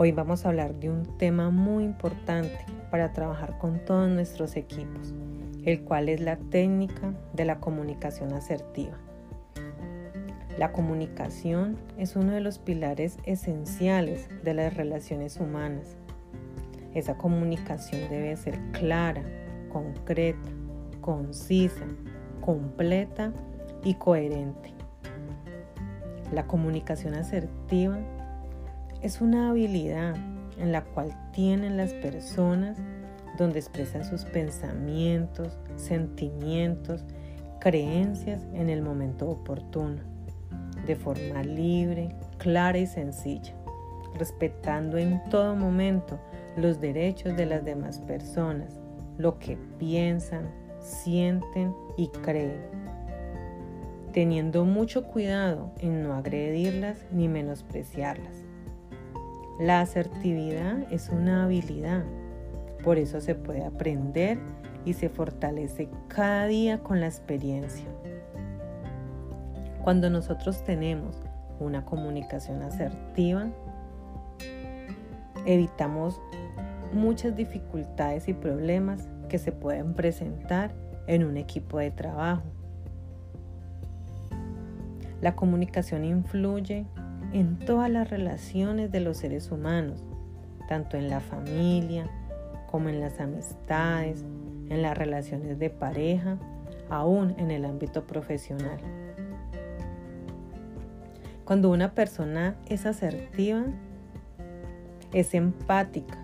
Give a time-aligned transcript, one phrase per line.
[0.00, 2.56] Hoy vamos a hablar de un tema muy importante
[2.88, 5.12] para trabajar con todos nuestros equipos,
[5.64, 8.96] el cual es la técnica de la comunicación asertiva.
[10.56, 15.96] La comunicación es uno de los pilares esenciales de las relaciones humanas.
[16.94, 19.24] Esa comunicación debe ser clara,
[19.68, 20.48] concreta,
[21.00, 21.86] concisa,
[22.40, 23.32] completa
[23.82, 24.72] y coherente.
[26.32, 27.98] La comunicación asertiva
[29.02, 30.16] es una habilidad
[30.58, 32.78] en la cual tienen las personas
[33.36, 37.04] donde expresan sus pensamientos, sentimientos,
[37.60, 40.02] creencias en el momento oportuno,
[40.86, 43.54] de forma libre, clara y sencilla,
[44.18, 46.18] respetando en todo momento
[46.56, 48.80] los derechos de las demás personas,
[49.16, 52.62] lo que piensan, sienten y creen,
[54.12, 58.47] teniendo mucho cuidado en no agredirlas ni menospreciarlas
[59.58, 62.04] la asertividad es una habilidad,
[62.84, 64.38] por eso se puede aprender
[64.84, 67.86] y se fortalece cada día con la experiencia.
[69.82, 71.16] Cuando nosotros tenemos
[71.58, 73.48] una comunicación asertiva,
[75.44, 76.20] evitamos
[76.92, 80.72] muchas dificultades y problemas que se pueden presentar
[81.08, 82.44] en un equipo de trabajo.
[85.20, 86.86] La comunicación influye
[87.32, 90.04] en todas las relaciones de los seres humanos,
[90.68, 92.10] tanto en la familia
[92.70, 94.24] como en las amistades,
[94.68, 96.38] en las relaciones de pareja,
[96.90, 98.78] aún en el ámbito profesional.
[101.44, 103.64] Cuando una persona es asertiva,
[105.12, 106.18] es empática,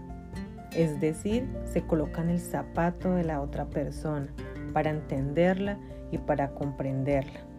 [0.72, 4.28] es decir, se coloca en el zapato de la otra persona
[4.75, 5.78] para entenderla
[6.10, 7.53] y para comprenderla.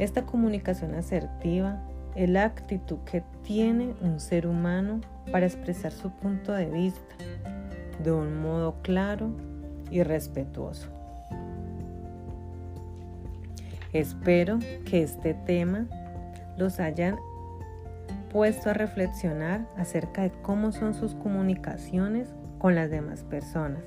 [0.00, 1.78] Esta comunicación asertiva
[2.14, 7.14] es la actitud que tiene un ser humano para expresar su punto de vista
[8.02, 9.30] de un modo claro
[9.90, 10.88] y respetuoso.
[13.92, 15.84] Espero que este tema
[16.56, 17.18] los hayan
[18.32, 23.82] puesto a reflexionar acerca de cómo son sus comunicaciones con las demás personas.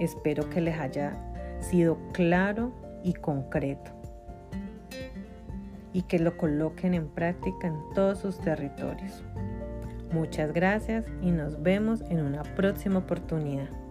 [0.00, 1.12] Espero que les haya
[1.60, 2.72] sido claro
[3.04, 4.01] y concreto
[5.92, 9.22] y que lo coloquen en práctica en todos sus territorios.
[10.12, 13.81] Muchas gracias y nos vemos en una próxima oportunidad.